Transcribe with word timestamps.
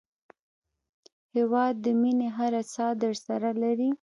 هېواد 1.35 1.73
د 1.83 1.85
مینې 2.01 2.29
هره 2.37 2.61
ساه 2.73 2.93
درسره 3.03 3.49
لري. 3.63 3.91